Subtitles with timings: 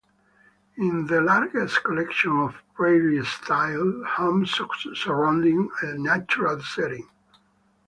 [0.77, 4.59] It is the largest collection of Prairie Style homes
[4.95, 7.07] surrounding a natural setting.